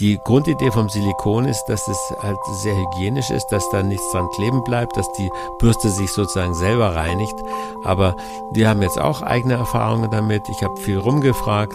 Die 0.00 0.20
Grundidee 0.22 0.70
vom 0.70 0.88
Silikon 0.88 1.44
ist, 1.44 1.64
dass 1.66 1.88
es 1.88 1.98
halt 2.22 2.38
sehr 2.62 2.76
hygienisch 2.76 3.30
ist, 3.30 3.48
dass 3.48 3.68
da 3.70 3.82
nichts 3.82 4.12
dran 4.12 4.28
kleben 4.30 4.62
bleibt, 4.62 4.96
dass 4.96 5.10
die 5.12 5.28
Bürste 5.58 5.90
sich 5.90 6.12
sozusagen 6.12 6.54
selber 6.54 6.94
reinigt. 6.94 7.34
Aber 7.82 8.14
wir 8.52 8.68
haben 8.68 8.80
jetzt 8.80 9.00
auch 9.00 9.22
eigene 9.22 9.54
Erfahrungen 9.54 10.08
damit. 10.08 10.48
Ich 10.48 10.62
habe 10.62 10.76
viel 10.76 10.98
rumgefragt 10.98 11.74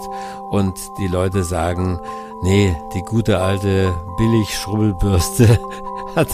und 0.50 0.74
die 1.00 1.08
Leute 1.08 1.44
sagen, 1.44 2.00
nee, 2.44 2.74
die 2.94 3.02
gute 3.02 3.40
alte 3.40 3.94
Billig-Schrubbelbürste 4.18 5.60
hat, 6.16 6.30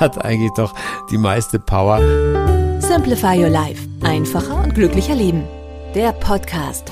hat 0.00 0.24
eigentlich 0.24 0.52
doch 0.52 0.72
die 1.10 1.18
meiste 1.18 1.58
Power. 1.58 2.00
Simplify 2.80 3.38
Your 3.38 3.50
Life. 3.50 3.86
Einfacher 4.02 4.62
und 4.62 4.74
glücklicher 4.74 5.14
Leben. 5.14 5.44
Der 5.94 6.12
Podcast. 6.12 6.90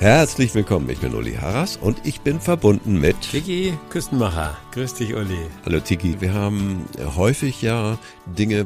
Herzlich 0.00 0.54
willkommen, 0.54 0.88
ich 0.88 0.98
bin 1.00 1.14
Uli 1.14 1.34
Harras 1.34 1.76
und 1.76 2.06
ich 2.06 2.22
bin 2.22 2.40
verbunden 2.40 2.98
mit 2.98 3.20
Tiki 3.20 3.74
Küstenmacher. 3.90 4.56
Grüß 4.72 4.94
dich, 4.94 5.14
Uli. 5.14 5.36
Hallo 5.66 5.78
Tiki, 5.78 6.18
wir 6.22 6.32
haben 6.32 6.86
häufig 7.16 7.60
ja 7.60 7.98
Dinge, 8.24 8.64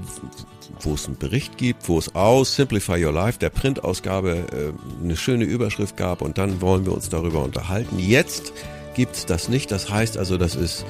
wo 0.79 0.95
es 0.95 1.07
einen 1.07 1.17
Bericht 1.17 1.59
gibt, 1.59 1.89
wo 1.89 1.99
es 1.99 2.15
aus 2.15 2.55
Simplify 2.55 3.05
Your 3.05 3.11
Life, 3.11 3.41
der 3.41 3.51
Printausgabe, 3.51 4.47
äh, 4.53 5.03
eine 5.03 5.17
schöne 5.17 5.43
Überschrift 5.43 5.97
gab 5.97 6.23
und 6.23 6.39
dann 6.39 6.61
wollen 6.61 6.87
wir 6.87 6.93
uns 6.93 7.09
darüber 7.09 7.43
unterhalten. 7.43 7.99
Jetzt 7.99 8.53
gibt's 8.95 9.27
das 9.27 9.49
nicht, 9.49 9.73
das 9.73 9.91
heißt 9.91 10.17
also, 10.17 10.39
das 10.39 10.55
ist 10.55 10.87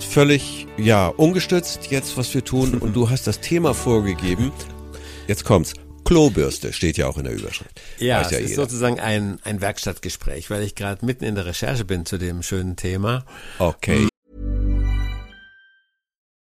völlig, 0.00 0.66
ja, 0.76 1.06
ungestützt 1.06 1.86
jetzt, 1.92 2.16
was 2.16 2.34
wir 2.34 2.42
tun 2.42 2.78
und 2.78 2.96
du 2.96 3.10
hast 3.10 3.28
das 3.28 3.38
Thema 3.38 3.74
vorgegeben. 3.74 4.50
Jetzt 5.28 5.44
kommt's. 5.44 5.74
Klobürste 6.12 6.74
steht 6.74 6.98
ja 6.98 7.08
auch 7.08 7.16
in 7.16 7.24
der 7.24 7.32
Überschrift. 7.32 7.80
Ja, 7.98 8.20
Weiß 8.20 8.32
es 8.32 8.40
ist 8.40 8.56
sozusagen 8.56 9.00
ein, 9.00 9.38
ein 9.44 9.62
Werkstattgespräch, 9.62 10.50
weil 10.50 10.62
ich 10.62 10.74
gerade 10.74 11.06
mitten 11.06 11.24
in 11.24 11.34
der 11.34 11.46
Recherche 11.46 11.86
bin 11.86 12.04
zu 12.04 12.18
dem 12.18 12.42
schönen 12.42 12.76
Thema. 12.76 13.24
Okay. 13.58 14.08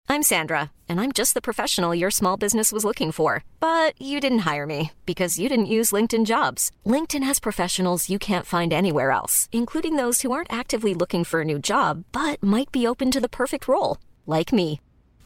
I'm 0.09 0.25
Sandra, 0.25 0.73
and 0.89 0.98
I'm 0.98 1.12
just 1.12 1.34
the 1.34 1.41
professional 1.41 1.95
your 1.95 2.11
small 2.11 2.36
business 2.36 2.72
was 2.72 2.84
looking 2.84 3.12
for. 3.12 3.45
But 3.61 3.95
you 3.97 4.19
didn't 4.19 4.41
hire 4.41 4.67
me 4.67 4.91
because 5.06 5.39
you 5.39 5.48
didn't 5.48 5.67
use 5.67 5.92
LinkedIn 5.92 6.27
jobs. 6.27 6.73
LinkedIn 6.84 7.23
has 7.23 7.39
professionals 7.39 8.11
you 8.11 8.19
can't 8.19 8.47
find 8.47 8.73
anywhere 8.73 9.12
else, 9.12 9.48
including 9.52 9.95
those 9.95 10.23
who 10.23 10.33
aren't 10.33 10.52
actively 10.52 10.95
looking 10.95 11.23
for 11.23 11.42
a 11.42 11.45
new 11.45 11.61
job, 11.61 12.02
but 12.11 12.42
might 12.42 12.73
be 12.73 12.89
open 12.89 13.12
to 13.12 13.20
the 13.20 13.28
perfect 13.28 13.69
role, 13.69 13.98
like 14.27 14.52
me. 14.52 14.80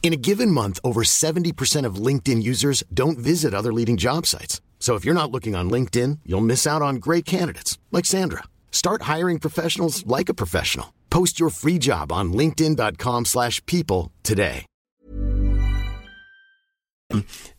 In 0.05 0.13
a 0.13 0.17
given 0.17 0.51
month, 0.51 0.79
over 0.83 1.01
70% 1.01 1.83
of 1.83 1.95
LinkedIn 1.95 2.43
users 2.43 2.83
don't 2.93 3.17
visit 3.17 3.55
other 3.55 3.73
leading 3.73 3.97
job 3.97 4.27
sites. 4.27 4.61
So 4.77 4.93
if 4.93 5.03
you're 5.03 5.15
not 5.15 5.31
looking 5.31 5.55
on 5.55 5.71
LinkedIn, 5.71 6.19
you'll 6.27 6.45
miss 6.45 6.67
out 6.67 6.83
on 6.83 6.97
great 6.97 7.25
candidates 7.25 7.79
like 7.91 8.05
Sandra. 8.05 8.43
Start 8.69 9.09
hiring 9.13 9.39
professionals 9.39 10.05
like 10.05 10.29
a 10.29 10.35
professional. 10.35 10.93
Post 11.09 11.39
your 11.39 11.49
free 11.49 11.79
job 11.79 12.11
on 12.11 12.33
linkedin.com/people 12.33 14.11
today. 14.21 14.67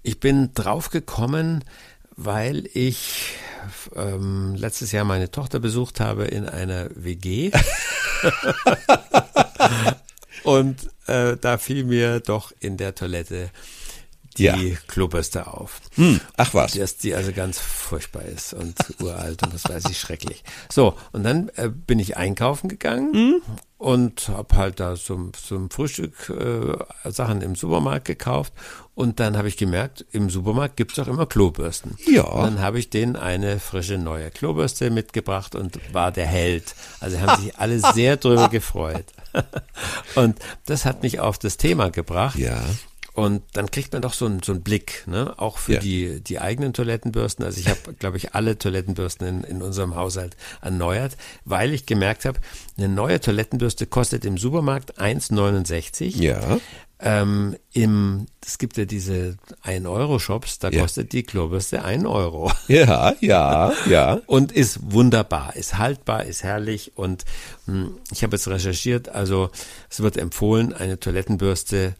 Ich 0.05 0.20
bin 0.20 0.52
drauf 0.55 0.91
gekommen, 0.91 1.64
weil 2.17 2.69
ich 2.74 3.34
ähm, 3.97 4.55
letztes 4.55 4.92
Jahr 4.92 5.05
meine 5.05 5.33
Tochter 5.33 5.58
besucht 5.58 5.98
habe 5.98 6.27
in 6.27 6.48
einer 6.48 6.91
WG. 6.94 7.50
Und 10.47 10.91
äh, 11.06 11.36
da 11.36 11.58
fiel 11.58 11.84
mir 11.84 12.20
doch 12.20 12.52
in 12.61 12.77
der 12.77 12.94
Toilette 12.94 13.50
die 14.39 14.44
ja. 14.44 14.56
Klobürste 14.86 15.47
auf. 15.47 15.80
Hm, 15.94 16.20
ach 16.36 16.55
was. 16.55 16.72
Dass 16.72 16.98
die 16.98 17.14
also 17.14 17.33
ganz 17.33 17.58
furchtbar 17.58 18.22
ist 18.22 18.52
und 18.52 18.77
uralt 19.00 19.42
und 19.42 19.55
das 19.55 19.64
weiß 19.64 19.84
ich 19.91 19.98
schrecklich. 19.98 20.44
So, 20.70 20.94
und 21.12 21.24
dann 21.24 21.50
äh, 21.56 21.69
bin 21.69 21.98
ich 21.98 22.17
einkaufen 22.17 22.69
gegangen 22.69 23.12
hm? 23.14 23.42
und 23.78 24.28
habe 24.28 24.56
halt 24.56 24.80
da 24.80 24.94
zum, 24.97 25.33
zum 25.33 25.70
Frühstück 25.70 26.30
äh, 26.30 27.11
Sachen 27.11 27.41
im 27.41 27.55
Supermarkt 27.55 28.06
gekauft 28.06 28.52
und 28.94 29.20
dann 29.20 29.36
habe 29.36 29.48
ich 29.48 29.56
gemerkt, 29.56 30.05
im 30.12 30.30
Supermarkt 30.30 30.77
gibt's 30.77 30.98
auch 30.98 31.08
immer 31.08 31.27
Klobürsten. 31.27 31.96
Ja. 32.07 32.23
Und 32.23 32.45
dann 32.45 32.61
habe 32.61 32.78
ich 32.78 32.90
denen 32.90 33.17
eine 33.17 33.58
frische 33.58 33.98
neue 33.98 34.30
Klobürste 34.30 34.90
mitgebracht 34.90 35.55
und 35.55 35.78
war 35.92 36.13
der 36.13 36.27
Held. 36.27 36.74
Also 37.01 37.20
haben 37.20 37.42
sich 37.42 37.58
alle 37.58 37.78
sehr 37.95 38.17
drüber 38.17 38.48
gefreut. 38.48 39.05
und 40.14 40.39
das 40.67 40.85
hat 40.85 41.02
mich 41.02 41.20
auf 41.20 41.39
das 41.39 41.57
Thema 41.57 41.91
gebracht. 41.91 42.39
Ja. 42.39 42.61
Und 43.16 43.42
dann 43.54 43.70
kriegt 43.70 43.94
man 43.94 44.02
doch 44.02 44.12
so 44.12 44.27
einen, 44.27 44.42
so 44.42 44.52
einen 44.52 44.60
Blick, 44.60 45.04
ne? 45.06 45.32
auch 45.38 45.56
für 45.56 45.74
ja. 45.74 45.80
die, 45.80 46.20
die 46.20 46.38
eigenen 46.38 46.74
Toilettenbürsten. 46.74 47.46
Also 47.46 47.58
ich 47.58 47.68
habe, 47.68 47.94
glaube 47.98 48.18
ich, 48.18 48.34
alle 48.34 48.58
Toilettenbürsten 48.58 49.27
in, 49.27 49.42
in 49.42 49.62
unserem 49.62 49.96
Haushalt 49.96 50.36
erneuert, 50.60 51.16
weil 51.46 51.72
ich 51.72 51.86
gemerkt 51.86 52.27
habe, 52.27 52.38
eine 52.77 52.90
neue 52.90 53.18
Toilettenbürste 53.18 53.86
kostet 53.86 54.27
im 54.27 54.36
Supermarkt 54.36 55.00
1,69. 55.00 56.20
Ja. 56.20 56.58
Ähm, 56.98 57.56
im, 57.72 58.27
es 58.44 58.58
gibt 58.58 58.77
ja 58.77 58.84
diese 58.84 59.38
1-Euro-Shops, 59.64 60.58
da 60.58 60.68
ja. 60.68 60.83
kostet 60.83 61.14
die 61.14 61.22
Klobürste 61.22 61.84
1 61.84 62.04
Euro. 62.04 62.52
Ja, 62.68 63.14
ja, 63.20 63.72
ja. 63.88 64.20
Und 64.27 64.52
ist 64.52 64.92
wunderbar, 64.92 65.56
ist 65.56 65.78
haltbar, 65.78 66.24
ist 66.24 66.42
herrlich. 66.42 66.92
Und 66.96 67.24
mh, 67.64 67.72
hm, 67.72 67.98
ich 68.12 68.22
habe 68.22 68.36
jetzt 68.36 68.46
recherchiert, 68.46 69.08
also 69.08 69.48
es 69.88 70.00
wird 70.00 70.18
empfohlen, 70.18 70.74
eine 70.74 71.00
Toilettenbürste 71.00 71.94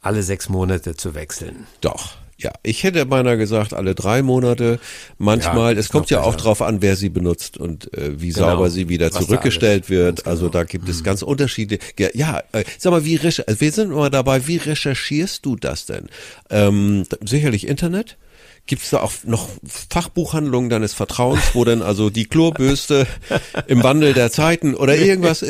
alle 0.00 0.22
sechs 0.22 0.48
Monate 0.48 0.94
zu 0.94 1.14
wechseln. 1.14 1.66
Doch. 1.80 2.16
Ja, 2.40 2.52
ich 2.62 2.84
hätte 2.84 3.04
beinahe 3.04 3.36
gesagt, 3.36 3.74
alle 3.74 3.96
drei 3.96 4.22
Monate. 4.22 4.78
Manchmal, 5.18 5.74
ja, 5.74 5.80
es 5.80 5.88
kommt 5.88 6.08
ja 6.08 6.22
auch 6.22 6.36
drauf 6.36 6.62
an, 6.62 6.82
wer 6.82 6.94
sie 6.94 7.08
benutzt 7.08 7.58
und 7.58 7.92
äh, 7.94 8.20
wie 8.20 8.28
genau, 8.28 8.50
sauber 8.50 8.70
sie 8.70 8.88
wieder 8.88 9.10
zurückgestellt 9.10 9.90
wird. 9.90 10.28
Also 10.28 10.42
genau. 10.42 10.52
da 10.52 10.64
gibt 10.64 10.88
es 10.88 11.00
mhm. 11.00 11.04
ganz 11.04 11.22
Unterschiede. 11.22 11.78
Ja, 11.98 12.08
ja 12.14 12.42
äh, 12.52 12.62
sag 12.78 12.92
mal, 12.92 13.04
wie 13.04 13.18
also 13.18 13.60
wir 13.60 13.72
sind 13.72 13.90
immer 13.90 14.08
dabei, 14.08 14.46
wie 14.46 14.58
recherchierst 14.58 15.44
du 15.44 15.56
das 15.56 15.86
denn? 15.86 16.08
Ähm, 16.48 17.04
sicherlich 17.24 17.66
Internet? 17.66 18.16
Gibt 18.68 18.82
es 18.82 18.90
da 18.90 19.00
auch 19.00 19.12
noch 19.24 19.48
Fachbuchhandlungen 19.66 20.68
deines 20.68 20.92
Vertrauens, 20.92 21.40
wo 21.54 21.64
denn 21.64 21.80
also 21.80 22.10
die 22.10 22.26
Klorbürste 22.26 23.06
im 23.66 23.82
Wandel 23.82 24.12
der 24.12 24.30
Zeiten 24.30 24.74
oder 24.74 24.94
irgendwas? 24.94 25.42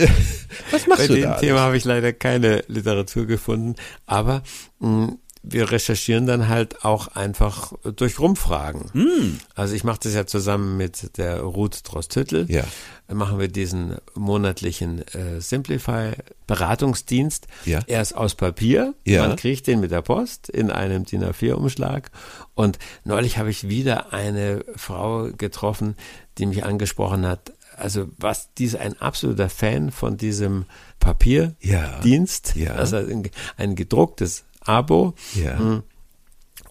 Was 0.70 0.86
machst 0.86 1.08
Bei 1.08 1.14
du 1.14 1.20
da? 1.20 1.30
Bei 1.30 1.34
dem 1.34 1.40
Thema 1.40 1.60
habe 1.60 1.76
ich 1.76 1.84
leider 1.84 2.12
keine 2.12 2.62
Literatur 2.68 3.26
gefunden, 3.26 3.74
aber 4.06 4.44
mh, 4.78 5.06
hm, 5.08 5.18
wir 5.52 5.70
recherchieren 5.70 6.26
dann 6.26 6.48
halt 6.48 6.84
auch 6.84 7.08
einfach 7.08 7.72
durch 7.96 8.18
Rumfragen. 8.18 8.90
Mm. 8.92 9.40
Also 9.54 9.74
ich 9.74 9.84
mache 9.84 10.00
das 10.02 10.14
ja 10.14 10.26
zusammen 10.26 10.76
mit 10.76 11.16
der 11.18 11.40
Ruth 11.40 11.80
Drostüttel. 11.84 12.50
Ja. 12.50 12.64
Dann 13.06 13.16
machen 13.16 13.38
wir 13.38 13.48
diesen 13.48 13.96
monatlichen 14.14 15.06
äh, 15.08 15.40
Simplify 15.40 16.12
Beratungsdienst. 16.46 17.46
Ja. 17.64 17.80
Er 17.86 18.02
ist 18.02 18.14
aus 18.14 18.34
Papier. 18.34 18.94
Ja. 19.04 19.26
Man 19.26 19.36
kriegt 19.36 19.66
den 19.66 19.80
mit 19.80 19.90
der 19.90 20.02
Post 20.02 20.48
in 20.48 20.70
einem 20.70 21.04
DIN 21.04 21.24
A4 21.24 21.52
Umschlag. 21.52 22.10
Und 22.54 22.78
neulich 23.04 23.38
habe 23.38 23.50
ich 23.50 23.68
wieder 23.68 24.12
eine 24.12 24.64
Frau 24.76 25.30
getroffen, 25.36 25.96
die 26.38 26.46
mich 26.46 26.64
angesprochen 26.64 27.26
hat. 27.26 27.52
Also 27.76 28.08
was, 28.18 28.52
die 28.54 28.64
ist 28.64 28.76
ein 28.76 29.00
absoluter 29.00 29.48
Fan 29.48 29.90
von 29.90 30.16
diesem 30.16 30.66
Papierdienst. 30.98 32.56
Ja. 32.56 32.74
Also 32.74 32.96
ein, 32.96 33.30
ein 33.56 33.76
gedrucktes 33.76 34.44
Abo. 34.68 35.14
Ja. 35.34 35.82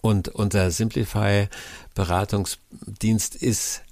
Und 0.00 0.28
unser 0.28 0.70
Simplify 0.70 1.48
Beratungsdienst 1.94 3.34
ist 3.34 3.82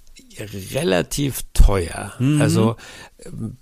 relativ 0.73 1.41
teuer. 1.53 2.13
Mhm. 2.19 2.41
Also 2.41 2.75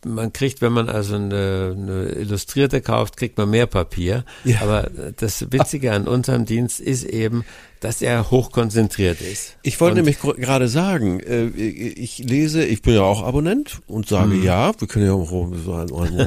man 0.06 0.34
kriegt, 0.34 0.62
wenn 0.62 0.74
man 0.74 0.90
also 0.90 1.16
eine, 1.16 1.76
eine, 1.76 2.04
Illustrierte 2.10 2.82
kauft, 2.82 3.18
kriegt 3.18 3.38
man 3.38 3.50
mehr 3.50 3.66
Papier. 3.66 4.26
Ja. 4.44 4.62
Aber 4.62 4.90
das 5.18 5.52
Witzige 5.52 5.94
an 5.94 6.08
unserem 6.08 6.46
Dienst 6.46 6.80
ist 6.80 7.06
eben, 7.06 7.46
dass 7.80 8.02
er 8.02 8.32
hochkonzentriert 8.32 9.22
ist. 9.22 9.58
Ich 9.64 9.80
wollte 9.80 9.98
nämlich 9.98 10.20
gerade 10.20 10.68
sagen, 10.68 11.20
äh, 11.20 11.48
ich 11.48 12.18
lese, 12.20 12.64
ich 12.64 12.82
bin 12.82 12.96
ja 12.96 13.02
auch 13.02 13.24
Abonnent 13.24 13.82
und 13.88 14.08
sage, 14.08 14.36
mhm. 14.36 14.44
ja, 14.44 14.72
wir 14.78 14.88
können 14.88 15.06
ja 15.06 15.14
auch 15.14 15.32
um 15.32 15.54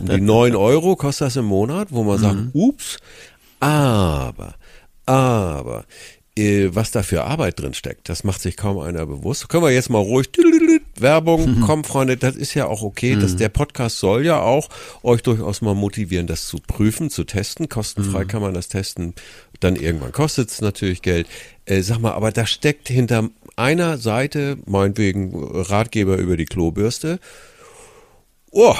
die 0.09 0.21
neun 0.21 0.57
Euro 0.57 0.97
kostet 0.97 1.27
das 1.27 1.37
im 1.37 1.47
Monat, 1.47 1.89
wo 1.91 2.04
man 2.04 2.19
sagt, 2.19 2.37
mhm. 2.37 2.51
ups, 2.54 2.98
aber, 3.60 4.55
aber, 5.07 5.84
äh, 6.39 6.71
was 6.72 6.91
da 6.93 7.03
für 7.03 7.25
Arbeit 7.25 7.60
drin 7.60 7.75
steckt, 7.75 8.09
das 8.09 8.22
macht 8.22 8.41
sich 8.41 8.57
kaum 8.57 8.78
einer 8.78 9.07
bewusst. 9.07 9.49
Können 9.49 9.65
wir 9.65 9.72
jetzt 9.72 9.91
mal 9.91 9.99
ruhig 9.99 10.28
Werbung, 10.97 11.57
mhm. 11.57 11.60
komm 11.60 11.84
Freunde, 11.84 12.16
das 12.16 12.37
ist 12.37 12.55
ja 12.55 12.66
auch 12.66 12.83
okay. 12.83 13.16
Mhm. 13.16 13.21
Das, 13.21 13.37
der 13.37 13.49
Podcast 13.49 13.99
soll 13.99 14.25
ja 14.25 14.41
auch 14.41 14.69
euch 15.03 15.22
durchaus 15.22 15.60
mal 15.60 15.75
motivieren, 15.75 16.27
das 16.27 16.47
zu 16.47 16.59
prüfen, 16.59 17.10
zu 17.10 17.25
testen. 17.25 17.69
Kostenfrei 17.69 18.25
mhm. 18.25 18.28
kann 18.28 18.43
man 18.43 18.55
das 18.55 18.69
testen. 18.69 19.15
Dann 19.61 19.77
irgendwann 19.77 20.13
kostet 20.13 20.51
es 20.51 20.61
natürlich 20.61 21.03
Geld. 21.03 21.27
Äh, 21.65 21.83
sag 21.83 21.99
mal, 21.99 22.13
aber 22.13 22.31
da 22.31 22.47
steckt 22.47 22.89
hinter 22.89 23.28
einer 23.57 23.99
Seite, 23.99 24.59
meinetwegen 24.66 25.34
Ratgeber 25.34 26.16
über 26.16 26.37
die 26.37 26.45
Klobürste, 26.47 27.19
oh, 28.51 28.77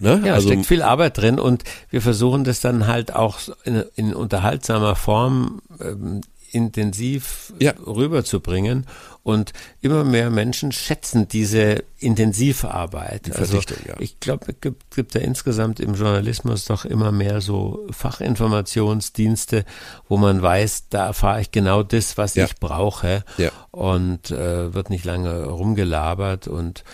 Ne? 0.00 0.22
Ja, 0.24 0.34
also, 0.34 0.48
steckt 0.48 0.66
viel 0.66 0.82
Arbeit 0.82 1.18
drin 1.18 1.38
und 1.38 1.64
wir 1.90 2.02
versuchen 2.02 2.44
das 2.44 2.60
dann 2.60 2.86
halt 2.86 3.14
auch 3.14 3.38
in, 3.64 3.84
in 3.96 4.14
unterhaltsamer 4.14 4.96
Form 4.96 5.60
ähm, 5.80 6.20
intensiv 6.52 7.52
Ja. 7.60 7.72
rüberzubringen. 7.86 8.86
Und 9.22 9.52
immer 9.82 10.02
mehr 10.02 10.30
Menschen 10.30 10.72
schätzen 10.72 11.28
diese 11.28 11.84
Intensivarbeit. 11.98 13.26
Die 13.26 13.32
also 13.32 13.58
ja. 13.86 13.94
ich 13.98 14.18
glaube, 14.18 14.46
es 14.48 14.60
gibt, 14.62 14.94
gibt 14.94 15.14
ja 15.14 15.20
insgesamt 15.20 15.78
im 15.78 15.94
Journalismus 15.94 16.64
doch 16.64 16.86
immer 16.86 17.12
mehr 17.12 17.42
so 17.42 17.86
Fachinformationsdienste, 17.90 19.64
wo 20.08 20.16
man 20.16 20.40
weiß, 20.42 20.88
da 20.88 21.06
erfahre 21.06 21.42
ich 21.42 21.50
genau 21.50 21.82
das, 21.82 22.16
was 22.16 22.34
Ja. 22.34 22.46
ich 22.46 22.56
brauche. 22.56 23.24
Und 23.70 24.30
äh, 24.30 24.72
wird 24.74 24.90
nicht 24.90 25.04
lange 25.04 25.44
rumgelabert 25.44 26.48
und 26.48 26.84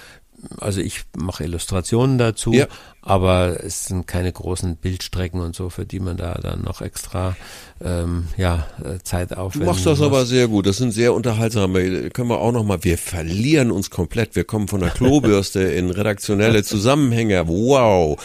also 0.60 0.80
ich 0.80 1.02
mache 1.16 1.44
Illustrationen 1.44 2.18
dazu, 2.18 2.52
Ja. 2.52 2.66
aber 3.02 3.62
es 3.64 3.86
sind 3.86 4.06
keine 4.06 4.30
großen 4.32 4.76
Bildstrecken 4.76 5.40
und 5.40 5.54
so, 5.56 5.70
für 5.70 5.86
die 5.86 6.00
man 6.00 6.16
da 6.16 6.34
dann 6.34 6.62
noch 6.62 6.80
extra 6.82 7.36
ähm, 7.84 8.28
ja, 8.36 8.66
äh, 8.84 8.98
Zeit 9.02 9.30
Du 9.32 9.38
aufwenden 9.38 9.66
machst 9.68 9.86
das 9.86 9.98
muss. 9.98 10.06
aber 10.06 10.26
sehr 10.26 10.48
gut. 10.48 10.66
Das 10.66 10.76
sind 10.76 10.92
sehr 10.92 11.14
unterhaltsame. 11.14 12.10
Können 12.10 12.28
wir 12.28 12.40
auch 12.40 12.52
noch 12.52 12.64
mal. 12.64 12.82
Wir 12.84 12.98
verlieren 12.98 13.70
uns 13.70 13.90
komplett. 13.90 14.36
Wir 14.36 14.44
kommen 14.44 14.68
von 14.68 14.80
der 14.80 14.90
Klobürste 14.90 15.60
in 15.62 15.90
redaktionelle 15.90 16.62
Zusammenhänge. 16.64 17.46
Wow. 17.48 18.18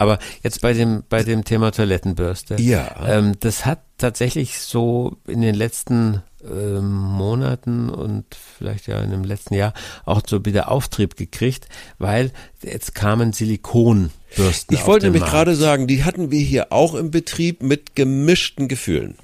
Aber 0.00 0.18
jetzt 0.42 0.62
bei 0.62 0.72
dem, 0.72 1.02
bei 1.10 1.22
dem 1.22 1.44
Thema 1.44 1.72
Toilettenbürste. 1.72 2.56
Ja. 2.58 3.06
Ähm, 3.06 3.34
das 3.40 3.66
hat 3.66 3.82
tatsächlich 3.98 4.58
so 4.58 5.18
in 5.26 5.42
den 5.42 5.54
letzten 5.54 6.22
ähm, 6.42 6.90
Monaten 6.90 7.90
und 7.90 8.24
vielleicht 8.34 8.86
ja 8.86 8.98
in 9.02 9.10
dem 9.10 9.24
letzten 9.24 9.52
Jahr 9.52 9.74
auch 10.06 10.22
so 10.26 10.42
wieder 10.46 10.70
Auftrieb 10.70 11.16
gekriegt, 11.16 11.68
weil 11.98 12.32
jetzt 12.62 12.94
kamen 12.94 13.34
Silikonbürsten. 13.34 14.74
Ich 14.74 14.86
wollte 14.86 15.04
nämlich 15.04 15.26
gerade 15.26 15.54
sagen, 15.54 15.86
die 15.86 16.02
hatten 16.02 16.30
wir 16.30 16.40
hier 16.40 16.72
auch 16.72 16.94
im 16.94 17.10
Betrieb 17.10 17.62
mit 17.62 17.94
gemischten 17.94 18.68
Gefühlen. 18.68 19.16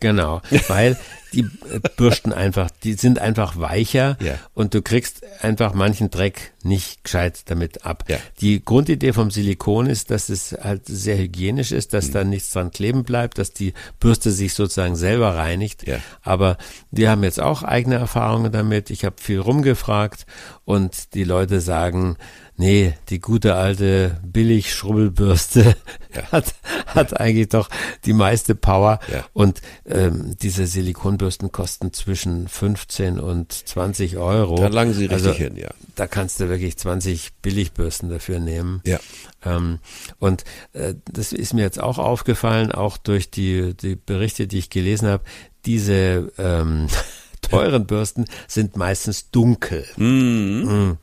Genau, 0.00 0.40
weil 0.68 0.96
die 1.32 1.40
äh, 1.40 1.80
Bürsten 1.96 2.32
einfach, 2.32 2.70
die 2.84 2.94
sind 2.94 3.18
einfach 3.18 3.58
weicher 3.58 4.16
Ja. 4.20 4.34
und 4.54 4.72
du 4.72 4.80
kriegst 4.80 5.22
einfach 5.42 5.74
manchen 5.74 6.08
Dreck 6.10 6.52
nicht 6.62 7.04
gescheit 7.04 7.42
damit 7.46 7.84
ab. 7.84 8.04
Ja. 8.08 8.16
Die 8.40 8.64
Grundidee 8.64 9.12
vom 9.12 9.30
Silikon 9.30 9.86
ist, 9.86 10.10
dass 10.10 10.28
es 10.30 10.52
halt 10.52 10.82
sehr 10.86 11.18
hygienisch 11.18 11.72
ist, 11.72 11.92
Mhm. 11.92 11.96
dass 11.96 12.10
da 12.12 12.24
nichts 12.24 12.50
dran 12.50 12.70
kleben 12.70 13.04
bleibt, 13.04 13.38
dass 13.38 13.52
die 13.52 13.74
Bürste 14.00 14.30
sich 14.30 14.54
sozusagen 14.54 14.96
selber 14.96 15.34
reinigt. 15.34 15.86
Ja. 15.86 15.98
Aber 16.22 16.56
wir 16.90 17.10
haben 17.10 17.24
jetzt 17.24 17.40
auch 17.40 17.62
eigene 17.62 17.96
Erfahrungen 17.96 18.52
damit. 18.52 18.88
Ich 18.90 19.04
habe 19.04 19.16
viel 19.20 19.40
rumgefragt 19.40 20.24
und 20.64 21.12
die 21.14 21.24
Leute 21.24 21.60
sagen, 21.60 22.16
nee, 22.58 22.94
die 23.08 23.20
gute 23.20 23.54
alte 23.54 24.20
Billig-Schrubbelbürste 24.24 25.76
hat, 26.32 26.54
hat 26.86 27.18
eigentlich 27.18 27.48
doch 27.48 27.70
die 28.04 28.12
meiste 28.12 28.54
Power. 28.54 28.98
Ja. 29.10 29.24
Und 29.32 29.62
ähm, 29.86 30.34
diese 30.42 30.66
Silikonbürsten 30.66 31.52
kosten 31.52 31.92
zwischen 31.92 32.48
15 32.48 33.20
und 33.20 33.52
20 33.52 34.18
Euro. 34.18 34.56
Da 34.56 34.68
langen 34.68 34.92
sie 34.92 35.06
richtig 35.06 35.28
also, 35.28 35.32
hin, 35.32 35.56
ja. 35.56 35.70
Da 35.94 36.06
kannst 36.06 36.40
du 36.40 36.48
wirklich 36.48 36.76
20 36.76 37.34
Billigbürsten 37.40 38.10
dafür 38.10 38.40
nehmen. 38.40 38.82
Ja. 38.84 38.98
Ähm, 39.44 39.78
und 40.18 40.44
äh, 40.72 40.94
das 41.10 41.32
ist 41.32 41.54
mir 41.54 41.62
jetzt 41.62 41.80
auch 41.80 41.98
aufgefallen, 41.98 42.72
auch 42.72 42.98
durch 42.98 43.30
die, 43.30 43.74
die 43.74 43.94
Berichte, 43.94 44.48
die 44.48 44.58
ich 44.58 44.68
gelesen 44.68 45.08
habe. 45.08 45.22
Diese 45.64 46.32
ähm, 46.38 46.88
teuren 47.40 47.86
Bürsten 47.86 48.24
sind 48.48 48.76
meistens 48.76 49.30
dunkel. 49.30 49.86
Mm. 49.96 50.98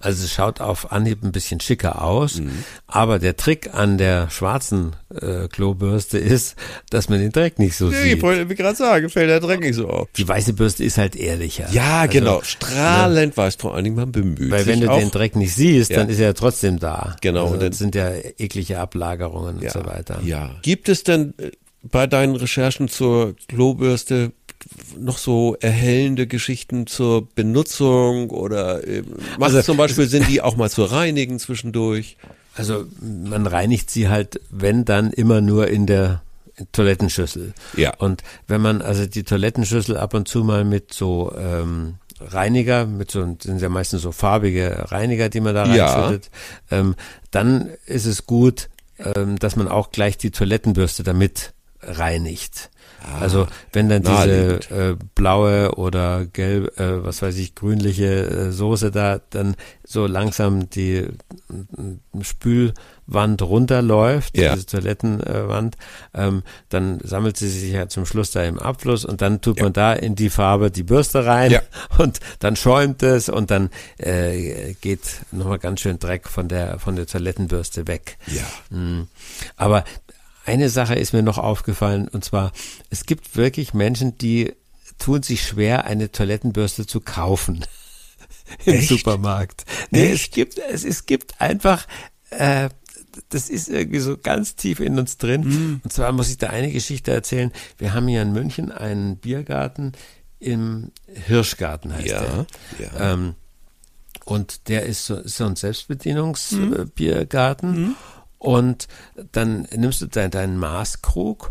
Also 0.00 0.24
es 0.24 0.32
schaut 0.32 0.60
auf 0.60 0.92
Anhieb 0.92 1.22
ein 1.22 1.32
bisschen 1.32 1.60
schicker 1.60 2.02
aus, 2.02 2.40
Mhm. 2.40 2.50
aber 2.86 3.18
der 3.18 3.36
Trick 3.36 3.70
an 3.72 3.96
der 3.96 4.28
schwarzen 4.30 4.94
äh, 5.14 5.46
Klobürste 5.48 6.18
ist, 6.18 6.56
dass 6.90 7.08
man 7.08 7.20
den 7.20 7.32
Dreck 7.32 7.58
nicht 7.58 7.76
so 7.76 7.90
sieht. 7.90 8.22
wollte 8.22 8.54
gerade 8.54 8.76
sagen, 8.76 9.08
fällt 9.10 9.28
der 9.30 9.40
Dreck 9.40 9.60
nicht 9.60 9.76
so 9.76 9.88
auf. 9.88 10.08
Die 10.16 10.26
weiße 10.26 10.52
Bürste 10.54 10.84
ist 10.84 10.98
halt 10.98 11.14
ehrlicher. 11.16 11.68
Ja, 11.70 12.00
Also, 12.02 12.12
genau. 12.12 12.42
Strahlend 12.42 13.36
weiß 13.36 13.56
vor 13.56 13.74
allen 13.74 13.84
Dingen, 13.84 13.96
man 13.96 14.10
bemüht 14.12 14.50
Weil 14.50 14.66
wenn 14.66 14.80
du 14.80 14.90
auch. 14.90 14.98
den 14.98 15.10
Dreck 15.10 15.36
nicht 15.36 15.54
siehst, 15.54 15.90
Ja. 15.90 15.98
dann 15.98 16.08
ist 16.08 16.18
er 16.18 16.26
ja 16.28 16.32
trotzdem 16.32 16.78
da. 16.78 17.16
Genau, 17.20 17.42
Also 17.42 17.54
und 17.54 17.60
dann- 17.62 17.70
das 17.70 17.78
sind 17.78 17.94
ja 17.94 18.10
eklige 18.38 18.78
Ablagerungen 18.80 19.58
und 19.58 19.70
so 19.70 19.84
weiter. 19.86 20.20
Ja. 20.24 20.50
Gibt 20.62 20.88
es 20.88 21.02
denn 21.04 21.34
äh, 21.38 21.50
bei 21.82 22.06
deinen 22.06 22.36
Recherchen 22.36 22.88
zur 22.88 23.34
Klobürste 23.48 24.32
noch 24.98 25.18
so 25.18 25.56
erhellende 25.60 26.26
Geschichten 26.28 26.86
zur 26.86 27.26
Benutzung 27.34 28.30
oder 28.30 28.86
äh, 28.86 29.02
machst 29.38 29.56
Also- 29.56 29.62
zum 29.62 29.76
Beispiel 29.76 30.06
Sinn, 30.06 30.24
die 30.28 30.40
auch 30.40 30.56
mal 30.56 30.70
zu 30.70 30.84
reinigen 30.84 31.38
zwischendurch? 31.38 32.16
Also 32.54 32.84
man 33.00 33.46
reinigt 33.46 33.90
sie 33.90 34.08
halt, 34.08 34.40
wenn 34.50 34.84
dann 34.84 35.10
immer 35.10 35.40
nur 35.40 35.68
in 35.68 35.86
der 35.86 36.22
Toilettenschüssel. 36.72 37.54
Ja. 37.76 37.94
Und 37.96 38.22
wenn 38.46 38.60
man 38.60 38.82
also 38.82 39.06
die 39.06 39.24
Toilettenschüssel 39.24 39.96
ab 39.96 40.14
und 40.14 40.28
zu 40.28 40.44
mal 40.44 40.64
mit 40.64 40.92
so 40.92 41.32
ähm, 41.36 41.94
Reiniger, 42.20 42.86
mit 42.86 43.10
so 43.10 43.36
sind 43.42 43.60
ja 43.60 43.68
meistens 43.68 44.02
so 44.02 44.12
farbige 44.12 44.90
Reiniger, 44.92 45.28
die 45.28 45.40
man 45.40 45.54
da 45.54 45.74
Ja. 45.74 45.86
reinschüttet, 45.86 46.30
ähm, 46.70 46.94
dann 47.30 47.70
ist 47.86 48.06
es 48.06 48.26
gut, 48.26 48.68
ähm, 48.98 49.38
dass 49.38 49.56
man 49.56 49.66
auch 49.66 49.90
gleich 49.90 50.18
die 50.18 50.30
Toilettenbürste 50.30 51.02
damit 51.02 51.52
reinigt. 51.82 52.70
also 53.20 53.48
wenn 53.72 53.88
dann 53.88 54.02
diese 54.02 54.60
äh, 54.70 54.96
blaue 55.16 55.74
oder 55.76 56.24
gelb, 56.26 56.78
äh, 56.78 57.04
was 57.04 57.20
weiß 57.22 57.36
ich, 57.38 57.54
grünliche 57.56 58.06
äh, 58.26 58.52
Soße 58.52 58.90
da 58.92 59.20
dann 59.30 59.56
so 59.84 60.06
langsam 60.06 60.70
die 60.70 60.98
äh, 60.98 61.08
Spülwand 62.22 63.42
runterläuft, 63.42 64.36
Ja. 64.38 64.54
diese 64.54 64.66
Toilettenwand, 64.66 65.76
ähm, 66.14 66.42
dann 66.68 67.00
sammelt 67.02 67.36
sie 67.36 67.48
sich 67.48 67.72
ja 67.72 67.88
zum 67.88 68.06
Schluss 68.06 68.30
da 68.30 68.44
im 68.44 68.58
Abfluss 68.60 69.04
und 69.04 69.20
dann 69.20 69.40
tut 69.40 69.60
man 69.60 69.72
da 69.72 69.92
in 69.92 70.14
die 70.14 70.30
Farbe 70.30 70.70
die 70.70 70.84
Bürste 70.84 71.26
rein 71.26 71.50
Ja. 71.50 71.60
und 71.98 72.20
dann 72.38 72.54
schäumt 72.56 73.02
es 73.02 73.28
und 73.28 73.50
dann 73.50 73.70
äh, 73.98 74.74
geht 74.80 75.00
nochmal 75.32 75.58
ganz 75.58 75.80
schön 75.80 75.98
Dreck 75.98 76.28
von 76.28 76.48
der 76.48 76.78
von 76.78 76.94
der 76.96 77.06
Toilettenbürste 77.06 77.86
weg. 77.88 78.16
Ja. 78.28 78.76
Mm. 78.76 79.08
Aber 79.56 79.84
eine 80.44 80.68
Sache 80.68 80.94
ist 80.94 81.12
mir 81.12 81.22
noch 81.22 81.38
aufgefallen 81.38 82.08
und 82.08 82.24
zwar, 82.24 82.52
es 82.90 83.06
gibt 83.06 83.36
wirklich 83.36 83.74
Menschen, 83.74 84.18
die 84.18 84.52
tun 84.98 85.22
sich 85.22 85.46
schwer, 85.46 85.84
eine 85.84 86.10
Toilettenbürste 86.12 86.86
zu 86.86 87.00
kaufen 87.00 87.64
im 88.64 88.74
Echt? 88.74 88.88
Supermarkt. 88.88 89.64
Nee, 89.90 90.12
es 90.12 90.30
gibt, 90.30 90.58
es, 90.58 90.84
es 90.84 91.06
gibt 91.06 91.40
einfach, 91.40 91.86
äh, 92.30 92.68
das 93.28 93.50
ist 93.50 93.68
irgendwie 93.68 93.98
so 94.00 94.16
ganz 94.16 94.56
tief 94.56 94.80
in 94.80 94.98
uns 94.98 95.18
drin. 95.18 95.44
Hm. 95.44 95.80
Und 95.84 95.92
zwar 95.92 96.12
muss 96.12 96.30
ich 96.30 96.38
da 96.38 96.48
eine 96.48 96.72
Geschichte 96.72 97.12
erzählen. 97.12 97.52
Wir 97.78 97.92
haben 97.94 98.08
hier 98.08 98.22
in 98.22 98.32
München 98.32 98.72
einen 98.72 99.18
Biergarten 99.18 99.92
im 100.38 100.90
Hirschgarten 101.06 101.92
heißt 101.94 102.06
Ja, 102.08 102.20
der. 102.22 102.46
ja. 102.78 103.12
Ähm, 103.12 103.34
und 104.24 104.68
der 104.68 104.86
ist 104.86 105.04
so, 105.06 105.16
ist 105.16 105.36
so 105.36 105.44
ein 105.44 105.56
Selbstbedienungsbiergarten. 105.56 107.96
Und 108.42 108.88
dann 109.30 109.68
nimmst 109.74 110.00
du 110.00 110.06
deinen, 110.06 110.32
deinen 110.32 110.58
Maßkrug 110.58 111.50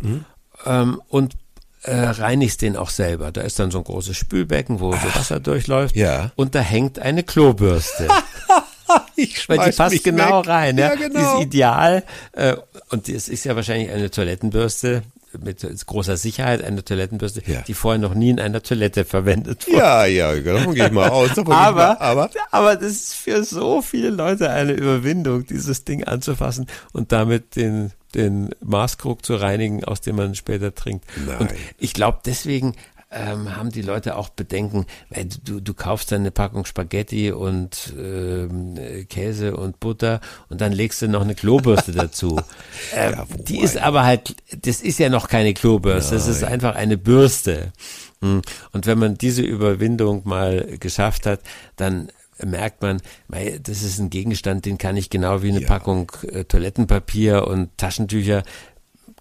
ähm, 0.65 1.01
und 1.08 1.36
äh, 1.84 1.96
reinigst 1.96 2.62
den 2.62 2.75
auch 2.75 2.89
selber. 2.89 3.32
Da 3.32 3.42
ist 3.42 3.58
dann 3.60 3.72
so 3.72 3.77
ein 3.77 3.86
großes 3.86 4.18
Spülbecken, 4.18 4.82
wo 4.82 4.92
so 4.92 5.15
Wasser 5.15 5.39
durchläuft. 5.39 5.96
Ja. 5.96 6.32
Und 6.36 6.54
da 6.54 6.60
hängt 6.60 7.00
eine 7.00 7.24
Klobürste. 7.24 8.08
Ich 9.15 9.48
Weil 9.48 9.60
die 9.70 9.75
passt 9.75 9.94
mich 9.94 10.04
genau 10.04 10.42
weg. 10.42 10.50
rein. 10.50 10.77
Ja, 10.77 10.89
Ja, 10.89 10.96
Die 10.98 11.04
genau. 11.04 11.38
ist 11.39 11.46
ideal. 11.46 12.04
Äh, 12.34 12.58
und 12.89 13.08
es 13.08 13.30
ist 13.30 13.46
ja 13.46 13.56
wahrscheinlich 13.56 13.89
eine 13.89 14.12
Toilettenbürste 14.12 15.04
mit 15.40 15.66
großer 15.86 16.18
Sicherheit, 16.18 16.64
eine 16.64 16.84
Toilettenbürste, 16.84 17.42
Ja. 17.46 17.62
die 17.62 17.74
vorher 17.74 18.00
noch 18.00 18.14
nie 18.14 18.30
in 18.30 18.40
einer 18.40 18.62
Toilette 18.62 19.06
verwendet 19.06 19.68
wurde. 19.68 19.78
Ja, 19.78 20.06
ja, 20.06 20.36
davon 20.36 20.74
gehe 20.76 20.88
ich 20.88 20.92
mal 20.92 21.10
aus. 21.10 21.38
Aber, 21.38 21.50
mal, 21.50 21.98
aber 21.98 22.30
aber 22.52 22.76
das 22.76 22.92
ist 22.92 23.16
für 23.16 23.44
so 23.44 23.82
viele 23.82 24.10
Leute 24.10 24.50
eine 24.50 24.74
Überwindung, 24.74 25.46
dieses 25.46 25.84
Ding 25.86 26.04
anzufassen 26.04 26.68
und 26.94 27.12
damit 27.12 27.56
den, 27.56 27.92
den 28.14 28.50
Maßkrug 28.62 29.26
zu 29.26 29.36
reinigen, 29.36 29.84
aus 29.86 30.02
dem 30.02 30.18
man 30.18 30.36
später 30.36 30.76
trinkt. 30.76 31.06
Nein. 31.26 31.38
Und 31.40 31.50
ich 31.78 31.94
glaube, 31.94 32.20
deswegen 32.26 32.74
ähm, 33.12 33.56
haben 33.56 33.72
die 33.72 33.82
Leute 33.82 34.15
auch 34.15 34.30
Bedenken, 34.30 34.86
weil 35.10 35.27
du, 35.44 35.60
du 35.60 35.74
kaufst 35.74 36.12
dann 36.12 36.22
eine 36.22 36.32
Packung 36.32 36.65
Spaghetti 36.65 37.32
und 37.32 37.94
ähm, 37.98 38.77
äh, 38.77 39.03
Käse 39.03 39.56
und 39.58 39.80
Butter 39.80 40.22
und 40.50 40.62
dann 40.62 40.72
legst 40.72 41.01
du 41.01 41.08
noch 41.08 41.22
eine 41.22 41.36
Klobürste 41.36 41.91
dazu. 41.91 42.39
Äh, 42.96 43.12
Ja, 43.12 43.25
die 43.48 43.60
ist 43.60 43.77
aber 43.77 44.03
halt, 44.06 44.36
das 44.62 44.82
ist 44.82 45.00
ja 45.00 45.10
noch 45.10 45.27
keine 45.27 45.53
Klobürste, 45.53 46.15
das 46.15 46.27
ist 46.27 46.44
einfach 46.44 46.75
eine 46.75 46.98
Bürste. 46.98 47.74
Hm. 48.22 48.41
Und 48.72 48.86
wenn 48.86 49.00
man 49.00 49.18
diese 49.18 49.41
Überwindung 49.41 50.22
mal 50.25 50.77
geschafft 50.80 51.25
hat, 51.25 51.41
dann 51.75 52.10
merkt 52.44 52.82
man, 52.82 53.01
das 53.30 53.84
ist 53.84 54.00
ein 54.00 54.10
Gegenstand, 54.10 54.65
den 54.65 54.77
kann 54.77 54.98
ich 54.98 55.10
genau 55.10 55.44
wie 55.44 55.50
eine 55.50 55.62
Ja. 55.62 55.68
Packung 55.68 56.12
äh, 56.32 56.44
Toilettenpapier 56.46 57.48
und 57.48 57.70
Taschentücher, 57.77 58.44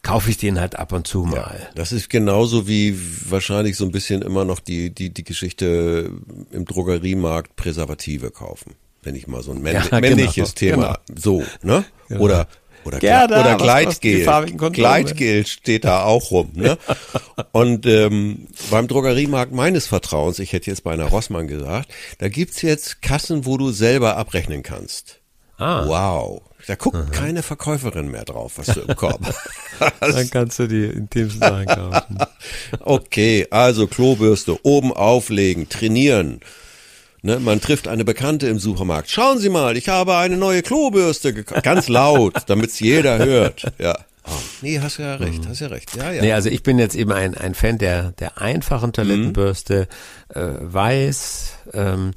kaufe 0.02 0.30
ich 0.30 0.38
den 0.38 0.60
halt 0.60 0.78
ab 0.78 0.92
und 0.92 1.06
zu 1.06 1.24
mal. 1.24 1.68
das 1.74 1.92
ist 1.92 2.08
genauso 2.08 2.66
wie 2.66 2.98
wahrscheinlich 3.28 3.76
so 3.76 3.84
ein 3.84 3.92
bisschen 3.92 4.22
immer 4.22 4.44
noch 4.44 4.60
die, 4.60 4.90
die, 4.90 5.10
die 5.10 5.24
Geschichte 5.24 6.10
im 6.50 6.64
Drogeriemarkt 6.64 7.56
Präservative 7.56 8.30
kaufen. 8.30 8.74
Wenn 9.02 9.14
ich 9.14 9.26
mal 9.26 9.42
so 9.42 9.52
ein 9.52 9.62
männ 9.62 9.74
Ja, 9.74 9.82
genau, 9.82 10.00
männliches 10.00 10.54
Thema, 10.54 10.98
so, 11.14 11.42
ne? 11.62 11.84
Genau. 12.08 12.20
Oder 12.20 12.48
Oder, 12.84 12.98
Gerda, 12.98 13.40
oder 13.40 13.56
Gleitgel. 13.56 14.24
Gleitgel 14.72 15.46
steht 15.46 15.84
da 15.84 16.04
auch 16.04 16.30
rum. 16.30 16.52
Ne? 16.54 16.78
Und 17.52 17.84
ähm, 17.86 18.48
beim 18.70 18.88
Drogeriemarkt 18.88 19.52
meines 19.52 19.86
Vertrauens, 19.86 20.38
ich 20.38 20.52
hätte 20.52 20.70
jetzt 20.70 20.84
bei 20.84 20.92
einer 20.92 21.06
Rossmann 21.06 21.46
gesagt, 21.46 21.92
da 22.18 22.28
gibt's 22.28 22.62
jetzt 22.62 23.02
Kassen, 23.02 23.44
wo 23.44 23.58
du 23.58 23.70
selber 23.70 24.16
abrechnen 24.16 24.62
kannst. 24.62 25.19
Ah. 25.60 25.86
Wow. 25.86 26.42
Da 26.66 26.74
guckt 26.74 27.12
keine 27.12 27.42
Verkäuferin 27.42 28.10
mehr 28.10 28.24
drauf, 28.24 28.52
was 28.56 28.66
du 28.66 28.80
im 28.80 28.94
Korb 28.94 29.20
hast. 29.80 29.94
Dann 30.00 30.30
kannst 30.30 30.58
du 30.58 30.66
die 30.68 30.84
intimsten 30.84 31.40
Sachen 31.40 31.66
kaufen. 31.66 32.18
Okay, 32.80 33.46
also 33.50 33.86
Klobürste 33.86 34.58
oben 34.64 34.92
auflegen, 34.92 35.68
trainieren. 35.68 36.40
Ne, 37.22 37.38
man 37.38 37.60
trifft 37.60 37.86
eine 37.88 38.04
Bekannte 38.04 38.46
im 38.48 38.58
Supermarkt. 38.58 39.10
Schauen 39.10 39.38
Sie 39.38 39.50
mal, 39.50 39.76
ich 39.76 39.88
habe 39.88 40.16
eine 40.16 40.36
neue 40.36 40.62
Klobürste 40.62 41.34
gekauft. 41.34 41.62
Ganz 41.62 41.88
laut, 41.88 42.34
damit's 42.46 42.80
jeder 42.80 43.18
hört. 43.18 43.72
Ja. 43.78 43.98
Oh, 44.26 44.32
nee, 44.62 44.80
hast 44.80 44.98
ja 44.98 45.16
recht, 45.16 45.46
hast 45.48 45.60
ja 45.60 45.68
recht. 45.68 45.96
Ja, 45.96 46.12
ja. 46.12 46.22
Nee, 46.22 46.32
also 46.32 46.48
ich 46.50 46.62
bin 46.62 46.78
jetzt 46.78 46.94
eben 46.94 47.12
ein, 47.12 47.34
ein 47.36 47.54
Fan 47.54 47.78
der, 47.78 48.12
der 48.12 48.40
einfachen 48.40 48.92
Toilettenbürste, 48.92 49.88
äh, 50.34 50.40
weiß. 50.60 51.52
Ähm, 51.74 52.12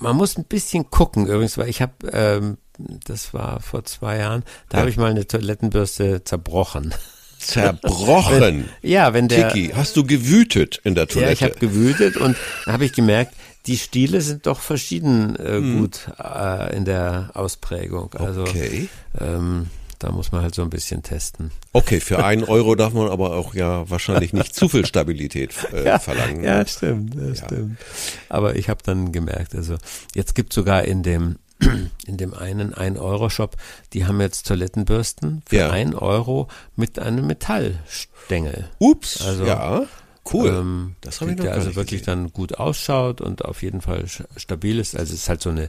man 0.00 0.16
muss 0.16 0.36
ein 0.36 0.44
bisschen 0.44 0.90
gucken 0.90 1.26
übrigens, 1.26 1.56
weil 1.58 1.68
ich 1.68 1.82
habe, 1.82 1.92
ähm, 2.12 2.58
das 3.06 3.34
war 3.34 3.60
vor 3.60 3.84
zwei 3.84 4.18
Jahren, 4.18 4.42
da 4.68 4.78
Ja. 4.78 4.80
habe 4.80 4.90
ich 4.90 4.96
mal 4.96 5.10
eine 5.10 5.26
Toilettenbürste 5.26 6.24
zerbrochen. 6.24 6.94
Zerbrochen. 7.38 8.68
Ja, 8.82 9.12
wenn 9.14 9.28
der, 9.28 9.52
Tiki, 9.52 9.72
hast 9.74 9.96
du 9.96 10.04
gewütet 10.04 10.80
in 10.84 10.94
der 10.94 11.06
ja, 11.08 11.30
ich 11.30 11.42
habe 11.42 11.54
Toilette? 11.54 11.58
gewütet 11.58 12.16
und 12.16 12.36
da 12.66 12.72
habe 12.72 12.84
ich 12.84 12.92
gemerkt, 12.92 13.34
die 13.66 13.76
Stiele 13.78 14.20
sind 14.20 14.46
doch 14.46 14.60
verschieden 14.60 15.36
äh, 15.36 15.56
Hm. 15.56 15.78
gut 15.78 16.08
äh, 16.22 16.76
in 16.76 16.84
der 16.84 17.30
Ausprägung. 17.34 18.12
Also 18.14 18.42
okay. 18.42 18.88
ähm, 19.18 19.66
da 20.00 20.10
muss 20.10 20.32
man 20.32 20.42
halt 20.42 20.54
so 20.54 20.62
ein 20.62 20.70
bisschen 20.70 21.02
testen. 21.04 21.52
Okay, 21.72 22.00
für 22.00 22.24
einen 22.24 22.42
Euro 22.44 22.74
darf 22.74 22.92
man 22.92 23.08
aber 23.08 23.36
auch 23.36 23.54
ja 23.54 23.88
wahrscheinlich 23.88 24.32
nicht 24.32 24.54
zu 24.54 24.68
viel 24.68 24.84
Stabilität 24.84 25.52
äh, 25.72 25.98
verlangen. 26.00 26.42
Ja, 26.42 26.66
stimmt, 26.66 27.14
das 27.16 27.38
stimmt. 27.38 27.78
Aber 28.28 28.56
ich 28.56 28.68
habe 28.68 28.82
dann 28.84 29.12
gemerkt, 29.12 29.54
also 29.54 29.76
jetzt 30.14 30.34
gibt 30.34 30.52
sogar 30.52 30.84
in 30.84 31.02
dem 31.04 31.36
in 32.06 32.16
dem 32.16 32.32
einen 32.34 32.74
1-Euro-Shop, 32.74 33.54
die 33.92 34.06
haben 34.06 34.18
jetzt 34.20 34.46
Toilettenbürsten 34.48 35.42
für 35.46 35.56
Ja. 35.56 35.70
1 35.70 35.94
Euro 35.94 36.48
mit 36.74 36.98
einem 36.98 37.26
Metallstängel. 37.26 38.68
Ups, 38.78 39.20
Also, 39.20 39.44
ja, 39.44 39.82
cool. 40.32 40.48
Ähm, 40.48 40.96
das 41.02 41.20
habe 41.20 41.32
ich 41.32 41.36
noch 41.36 41.44
der 41.44 41.54
also 41.54 41.76
wirklich 41.76 42.00
gesehen. 42.00 42.22
dann 42.24 42.32
gut 42.32 42.54
ausschaut 42.58 43.20
und 43.20 43.44
auf 43.44 43.62
jeden 43.62 43.82
Fall 43.82 44.06
stabil 44.36 44.78
ist. 44.78 44.96
Also 44.96 45.12
es 45.12 45.20
ist 45.20 45.28
halt 45.28 45.42
so 45.42 45.50
eine 45.50 45.68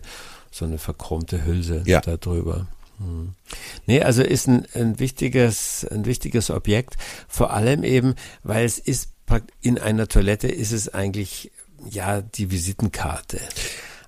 so 0.53 0.65
eine 0.65 0.77
verchromte 0.77 1.45
Hülse 1.45 1.83
Ja. 1.85 2.01
da 2.01 2.17
drüber. 2.17 2.67
Hm. 3.03 3.34
Nee, 3.88 4.01
also 4.01 4.22
ist 4.24 4.48
ein, 4.48 4.65
ein 4.75 5.00
wichtiges 5.00 5.86
ein 5.89 6.05
wichtiges 6.05 6.50
Objekt, 6.50 6.96
vor 7.27 7.51
allem 7.53 7.84
eben, 7.84 8.15
weil 8.43 8.65
es 8.65 8.77
ist 8.79 9.10
in 9.62 9.79
einer 9.79 10.08
Toilette 10.08 10.48
ist 10.50 10.72
es 10.74 10.89
eigentlich 10.93 11.51
ja 11.89 12.22
die 12.22 12.51
Visitenkarte. 12.51 13.39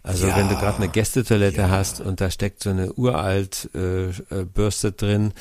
Also 0.05 0.27
Ja. 0.27 0.35
wenn 0.35 0.49
du 0.49 0.55
gerade 0.57 0.77
eine 0.79 0.89
Gästetoilette 0.89 1.69
hast 1.69 2.01
und 2.01 2.19
da 2.19 2.29
steckt 2.29 2.61
so 2.61 2.71
eine 2.71 2.91
uralt 2.91 3.69
äh, 3.73 4.07
äh, 4.09 4.43
Bürste 4.53 4.91
drin, 4.91 5.31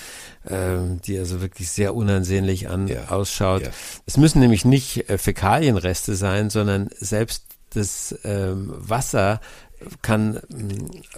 ähm, 0.48 1.00
die 1.04 1.18
also 1.18 1.40
wirklich 1.40 1.68
sehr 1.70 1.96
unansehnlich 1.96 2.68
an 2.68 2.86
Ja. 2.86 3.08
ausschaut. 3.08 3.62
Ja. 3.62 3.70
Es 4.06 4.16
müssen 4.18 4.38
nämlich 4.38 4.64
nicht 4.64 5.10
äh, 5.10 5.18
Fäkalienreste 5.18 6.14
sein, 6.14 6.48
sondern 6.48 6.90
selbst 6.96 7.42
das 7.74 8.14
ähm, 8.22 8.72
Wasser 8.76 9.40
kann, 10.02 10.40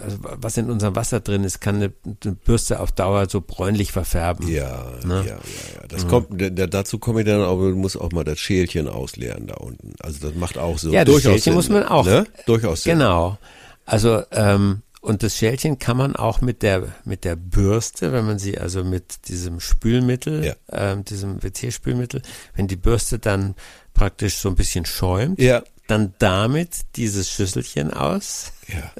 also 0.03 0.17
was 0.21 0.57
in 0.57 0.69
unserem 0.69 0.95
Wasser 0.95 1.19
drin 1.19 1.43
ist, 1.43 1.61
kann 1.61 1.75
eine, 1.75 1.93
eine 2.23 2.33
Bürste 2.35 2.79
auf 2.79 2.91
Dauer 2.91 3.27
so 3.29 3.41
bräunlich 3.41 3.91
verfärben. 3.91 4.47
Ja, 4.47 4.85
Ne? 5.05 5.15
ja, 5.15 5.23
ja, 5.25 5.33
ja. 5.33 5.87
Das 5.87 6.07
kommt, 6.07 6.41
da- 6.41 6.49
da- 6.49 6.67
dazu 6.67 6.99
komme 6.99 7.21
ich 7.21 7.27
dann, 7.27 7.41
aber 7.41 7.69
du 7.69 7.75
musst 7.75 7.99
auch 7.99 8.11
mal 8.11 8.23
das 8.23 8.39
Schälchen 8.39 8.87
ausleeren 8.87 9.47
da 9.47 9.55
unten. 9.55 9.93
Also 10.01 10.27
das 10.27 10.35
macht 10.37 10.57
auch 10.57 10.77
so 10.77 10.91
Ja, 10.91 11.05
das 11.05 11.21
Schälchen 11.21 11.39
Sinn. 11.41 11.53
muss 11.53 11.69
man 11.69 11.83
auch. 11.83 12.05
Ne? 12.05 12.25
Durchaus 12.45 12.83
Sinn. 12.83 12.93
Genau. 12.97 13.37
Also 13.85 14.23
ähm, 14.31 14.81
und 15.01 15.21
das 15.21 15.35
Schälchen 15.37 15.77
kann 15.77 15.97
man 15.97 16.15
auch 16.15 16.41
mit 16.41 16.63
der 16.63 16.87
mit 17.03 17.25
der 17.25 17.35
Bürste, 17.35 18.11
wenn 18.11 18.25
man 18.25 18.39
sie 18.39 18.57
also 18.57 18.83
mit 18.83 19.27
diesem 19.27 19.59
Spülmittel, 19.59 20.43
Ja. 20.43 20.53
ähm, 20.71 21.05
diesem 21.05 21.43
WC-Spülmittel, 21.43 22.23
wenn 22.55 22.67
die 22.67 22.75
Bürste 22.75 23.19
dann 23.19 23.53
praktisch 23.93 24.37
so 24.37 24.49
ein 24.49 24.55
bisschen 24.55 24.85
schäumt, 24.85 25.39
Ja. 25.39 25.61
Dann 25.87 26.13
damit 26.19 26.81
dieses 26.95 27.29
Schüsselchen 27.29 27.93
aus 27.93 28.51
Ja. 28.67 28.91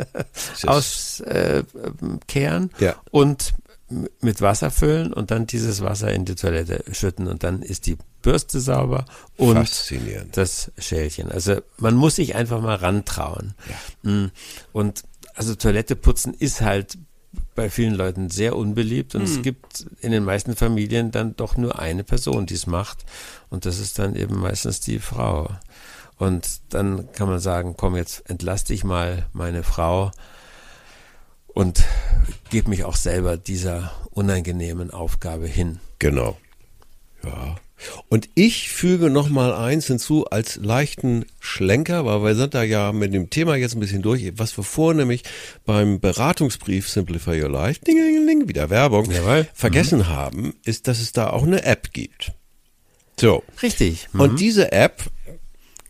auskehren 0.70 2.72
äh, 2.80 2.86
Ja. 2.86 2.96
und 3.12 3.54
mit 4.22 4.42
Wasser 4.42 4.72
füllen 4.72 5.14
und 5.14 5.30
dann 5.32 5.46
dieses 5.46 5.82
Wasser 5.82 6.12
in 6.12 6.26
die 6.26 6.36
Toilette 6.36 6.84
schütten 6.92 7.28
und 7.28 7.44
dann 7.44 7.62
ist 7.62 7.86
die 7.86 7.98
Bürste 8.24 8.60
sauber 8.60 9.06
und 9.38 9.70
das 10.34 10.72
Schälchen. 10.80 11.32
Also 11.32 11.62
man 11.78 11.96
muss 11.96 12.16
sich 12.16 12.36
einfach 12.36 12.62
mal 12.62 12.76
rantrauen. 12.76 13.54
Mm. 14.02 14.26
Und 14.74 15.04
also 15.36 15.54
Toilette 15.54 15.96
putzen 15.96 16.34
ist 16.34 16.62
halt 16.62 16.98
bei 17.54 17.70
vielen 17.70 17.94
Leuten 17.94 18.32
sehr 18.32 18.56
unbeliebt 18.56 19.14
und 19.14 19.24
es 19.24 19.42
gibt 19.42 19.86
in 20.02 20.12
den 20.12 20.24
meisten 20.24 20.56
Familien 20.56 21.12
dann 21.12 21.36
doch 21.36 21.58
nur 21.58 21.78
eine 21.78 22.04
Person, 22.04 22.46
die 22.48 22.56
es 22.56 22.66
macht 22.66 23.06
und 23.50 23.66
das 23.66 23.80
ist 23.80 24.00
dann 24.00 24.16
eben 24.16 24.40
meistens 24.40 24.80
die 24.80 25.00
Frau. 25.00 25.50
Und 26.18 26.62
dann 26.70 27.12
kann 27.12 27.30
man 27.30 27.40
sagen, 27.40 27.76
komm, 27.78 27.96
jetzt 27.96 28.30
entlass 28.30 28.64
dich 28.64 28.84
mal 28.84 29.28
meine 29.34 29.64
Frau 29.64 30.12
und 31.48 31.84
gebe 32.50 32.70
mich 32.70 32.84
auch 32.84 32.96
selber 32.96 33.38
dieser 33.38 33.92
unangenehmen 34.12 34.92
Aufgabe 34.92 35.48
hin. 35.48 35.80
Genau. 36.00 36.38
Ja. 37.24 37.56
Und 38.08 38.30
ich 38.36 38.70
füge 38.70 39.10
noch 39.10 39.30
mal 39.30 39.54
eins 39.54 39.88
hinzu 39.88 40.26
als 40.26 40.56
leichten 40.56 41.26
Schlenker, 41.40 42.06
weil 42.06 42.24
wir 42.24 42.36
sind 42.36 42.54
da 42.54 42.64
ja 42.64 42.94
mit 42.94 43.14
dem 43.14 43.30
Thema 43.30 43.56
jetzt 43.56 43.76
ein 43.76 43.82
bisschen 43.82 44.02
durch, 44.02 44.32
was 44.38 44.58
wir 44.58 44.64
vorhin 44.64 44.98
nämlich 44.98 45.24
beim 45.66 46.00
Beratungsbrief 46.00 46.90
Simplify 46.90 47.42
Your 47.42 47.50
Life, 47.50 47.82
ding, 47.82 47.98
ding, 47.98 48.26
ding, 48.26 48.48
wieder 48.48 48.70
Werbung, 48.70 49.12
Jawohl. 49.12 49.48
vergessen 49.54 50.08
haben, 50.08 50.56
ist, 50.64 50.88
dass 50.88 51.02
es 51.02 51.12
da 51.12 51.30
auch 51.30 51.44
eine 51.44 51.64
App 51.64 51.92
gibt. 51.92 52.32
So. 53.20 53.44
Richtig. 53.62 54.08
Und 54.14 54.40
diese 54.40 54.72
App 54.72 55.04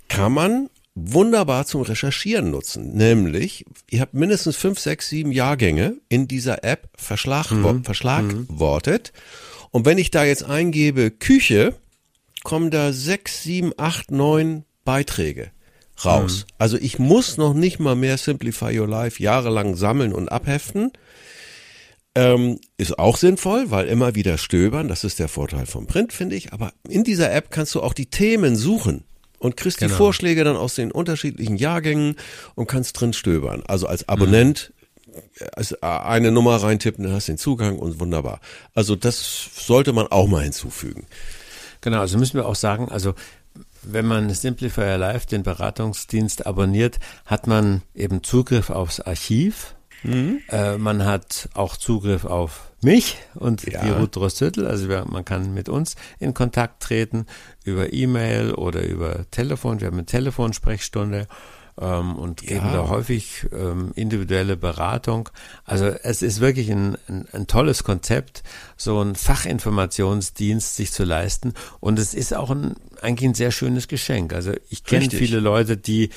kann 0.07 0.33
man 0.33 0.69
wunderbar 0.95 1.65
zum 1.65 1.81
Recherchieren 1.81 2.49
nutzen. 2.51 2.93
Nämlich, 2.93 3.65
ihr 3.89 3.99
habt 3.99 4.13
mindestens 4.13 4.55
fünf, 4.55 4.79
sechs, 4.79 5.09
sieben 5.09 5.31
Jahrgänge 5.31 5.97
in 6.07 6.27
dieser 6.27 6.63
App 6.63 6.89
verschlag, 6.95 7.47
verschlagwortet. 7.83 9.11
Und 9.71 9.85
wenn 9.85 9.97
ich 9.97 10.09
da 10.09 10.23
jetzt 10.23 10.43
eingebe 10.43 11.11
Küche, 11.11 11.75
kommen 12.43 12.71
da 12.71 12.93
sechs, 12.93 13.43
sieben, 13.43 13.73
acht, 13.77 14.11
neun 14.11 14.63
Beiträge 14.85 15.51
raus. 16.03 16.45
Also 16.57 16.77
ich 16.77 16.99
muss 16.99 17.37
noch 17.37 17.53
nicht 17.53 17.79
mal 17.79 17.95
mehr 17.95 18.17
Simplify 18.17 18.77
Your 18.77 18.87
Life 18.87 19.21
jahrelang 19.21 19.75
sammeln 19.75 20.13
und 20.13 20.29
abheften. 20.29 20.91
Ähm, 22.17 22.59
ist 22.77 22.97
auch 22.97 23.17
sinnvoll, 23.17 23.71
weil 23.71 23.87
immer 23.87 24.15
wieder 24.15 24.37
stöbern, 24.37 24.87
das 24.87 25.03
ist 25.03 25.19
der 25.19 25.27
Vorteil 25.27 25.65
vom 25.65 25.87
Print, 25.87 26.13
finde 26.13 26.37
ich. 26.37 26.53
Aber 26.53 26.71
in 26.87 27.03
dieser 27.03 27.33
App 27.33 27.51
kannst 27.51 27.75
du 27.75 27.81
auch 27.81 27.93
die 27.93 28.05
Themen 28.05 28.55
suchen 28.55 29.03
und 29.45 29.55
kriegst 29.55 29.79
die 29.79 29.85
Genau. 29.85 29.97
Vorschläge 29.97 30.43
dann 30.43 30.57
aus 30.57 30.75
den 30.75 30.91
unterschiedlichen 30.91 31.55
Jahrgängen 31.55 32.15
und 32.55 32.67
kannst 32.67 32.99
drin 32.99 33.13
stöbern. 33.13 33.63
Also 33.67 33.87
als 33.87 34.09
Abonnent 34.09 34.73
als 35.53 35.81
eine 35.81 36.31
Nummer 36.31 36.57
reintippen, 36.57 37.03
dann 37.05 37.13
hast 37.13 37.27
du 37.27 37.33
den 37.33 37.37
Zugang 37.37 37.79
und 37.79 37.99
wunderbar. 37.99 38.41
Also 38.73 38.95
das 38.95 39.49
sollte 39.55 39.93
man 39.93 40.07
auch 40.07 40.27
mal 40.27 40.43
hinzufügen. 40.43 41.07
Genau, 41.81 41.99
also 41.99 42.17
müssen 42.17 42.35
wir 42.35 42.45
auch 42.47 42.55
sagen, 42.55 42.89
also 42.89 43.13
wenn 43.83 44.05
man 44.05 44.29
Simplifier 44.33 44.97
Live, 44.97 45.25
den 45.25 45.43
Beratungsdienst, 45.43 46.45
abonniert, 46.45 46.99
hat 47.25 47.47
man 47.47 47.83
eben 47.93 48.23
Zugriff 48.23 48.69
aufs 48.69 48.99
Archiv. 48.99 49.75
Äh, 50.49 50.77
man 50.77 51.05
hat 51.05 51.49
auch 51.53 51.77
Zugriff 51.77 52.25
auf 52.25 52.71
mich 52.81 53.17
und 53.33 53.63
Ja. 53.63 53.83
die 53.83 53.89
Ruth 53.89 54.15
Drossettel. 54.15 54.67
Also 54.67 54.89
wir, 54.89 55.05
man 55.05 55.25
kann 55.25 55.53
mit 55.53 55.69
uns 55.69 55.95
in 56.19 56.33
Kontakt 56.33 56.83
treten 56.83 57.25
über 57.63 57.91
E-Mail 57.93 58.53
oder 58.53 58.83
über 58.83 59.29
Telefon. 59.31 59.79
Wir 59.79 59.87
haben 59.87 59.95
eine 59.95 60.05
Telefonsprechstunde 60.05 61.27
ähm, 61.81 62.15
und 62.15 62.41
geben 62.43 62.71
da 62.71 62.87
häufig 62.87 63.47
ähm, 63.51 63.91
individuelle 63.95 64.55
Beratung. 64.55 65.29
Also 65.65 65.85
es 65.87 66.21
ist 66.21 66.39
wirklich 66.39 66.69
ein, 66.71 66.97
ein, 67.07 67.27
ein 67.33 67.47
tolles 67.47 67.83
Konzept, 67.83 68.43
so 68.77 69.01
ein 69.01 69.15
Fachinformationsdienst 69.15 70.75
sich 70.75 70.91
zu 70.91 71.03
leisten. 71.03 71.53
Und 71.79 71.99
es 71.99 72.13
ist 72.13 72.33
auch 72.33 72.51
ein, 72.51 72.75
eigentlich 73.01 73.29
ein 73.29 73.33
sehr 73.35 73.51
schönes 73.51 73.87
Geschenk. 73.87 74.33
Also 74.33 74.53
ich 74.69 74.83
kenne 74.83 75.09
viele 75.09 75.39
Leute, 75.39 75.77
die 75.77 76.09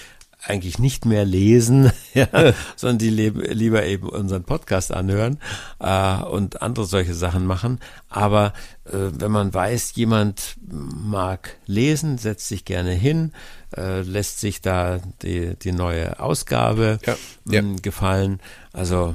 eigentlich 0.45 0.78
nicht 0.78 1.04
mehr 1.04 1.25
lesen, 1.25 1.90
ja, 2.14 2.28
sondern 2.76 2.99
die 2.99 3.11
leben, 3.11 3.40
lieber 3.40 3.85
eben 3.85 4.09
unseren 4.09 4.45
Podcast 4.45 4.92
anhören 4.92 5.38
äh, 5.80 6.16
und 6.23 6.62
andere 6.62 6.87
solche 6.87 7.14
Sachen 7.14 7.45
machen. 7.45 7.80
Aber 8.09 8.52
äh, 8.87 8.92
wenn 9.12 9.33
man 9.33 9.52
weiß, 9.52 9.95
jemand 9.97 10.57
mag 10.71 11.57
lesen, 11.66 12.18
setzt 12.18 12.49
sich 12.49 12.64
gerne 12.64 12.92
hin, 12.92 13.33
äh, 13.76 14.02
lässt 14.02 14.38
sich 14.40 14.61
da 14.61 15.00
die, 15.23 15.57
die 15.57 15.73
neue 15.73 16.21
Ausgabe 16.21 16.99
Ja, 17.04 17.16
ja. 17.50 17.62
mh, 17.62 17.76
gefallen. 17.83 18.40
Also 18.73 19.14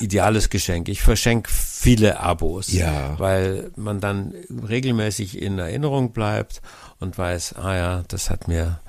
ideales 0.00 0.50
Geschenk. 0.50 0.90
Ich 0.90 1.00
verschenke 1.00 1.50
viele 1.50 2.20
Abos, 2.20 2.70
Ja. 2.72 3.18
weil 3.18 3.70
man 3.76 4.00
dann 4.00 4.34
regelmäßig 4.68 5.40
in 5.40 5.58
Erinnerung 5.58 6.12
bleibt 6.12 6.60
und 7.00 7.16
weiß, 7.16 7.54
ah 7.54 7.74
ja, 7.74 8.04
das 8.08 8.28
hat 8.28 8.48
mir 8.48 8.80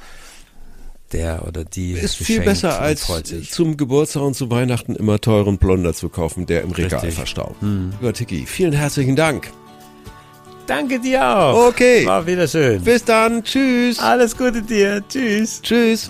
der 1.13 1.47
oder 1.47 1.63
die 1.63 1.93
Ist 1.93 2.15
viel 2.15 2.41
besser 2.41 2.79
als 2.79 3.07
zum 3.49 3.77
Geburtstag 3.77 4.23
und 4.23 4.35
zu 4.35 4.49
Weihnachten 4.49 4.95
immer 4.95 5.19
teuren 5.19 5.57
Plunder 5.57 5.93
zu 5.93 6.09
kaufen, 6.09 6.45
der 6.45 6.63
im 6.63 6.71
Regal 6.71 6.99
Richtig. 6.99 7.09
Hm. 7.09 7.15
verstaubt. 7.17 7.55
Lieber 7.61 8.13
Tiki, 8.13 8.45
vielen 8.45 8.73
herzlichen 8.73 9.15
Dank. 9.15 9.51
Danke 10.69 10.99
dir 10.99 11.27
auch. 11.27 11.69
Okay. 11.69 12.05
War 12.05 12.27
wieder 12.27 12.47
schön. 12.47 12.83
Bis 12.83 13.03
dann. 13.03 13.43
Tschüss. 13.43 13.97
Alles 13.97 14.37
Gute 14.37 14.61
dir. 14.61 15.03
Tschüss. 15.09 15.61
Tschüss. 15.63 16.09